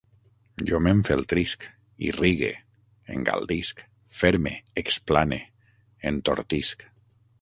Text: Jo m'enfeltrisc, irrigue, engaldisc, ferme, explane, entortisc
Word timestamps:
Jo 0.69 0.77
m'enfeltrisc, 0.85 1.65
irrigue, 2.07 2.49
engaldisc, 3.17 3.83
ferme, 4.21 4.55
explane, 4.85 5.41
entortisc 6.15 6.89